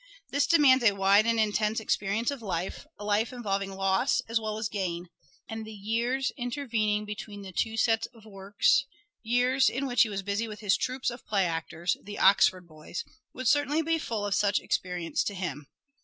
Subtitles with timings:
[0.29, 4.57] This demands a wide and intense experience of life; a life involving loss as well
[4.57, 5.09] as gain;
[5.47, 8.87] and the years intervening between the two sets of works,
[9.21, 13.03] years in which he was busy with his troupes of play actors, the" Oxford Boys,"
[13.35, 15.67] would certainly be full of such experience to him.